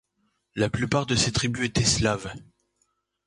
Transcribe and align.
La 0.55 0.67
plupart 0.67 1.05
de 1.05 1.15
ces 1.15 1.31
tribus 1.31 1.63
étaient 1.67 1.83
slaves. 1.85 2.33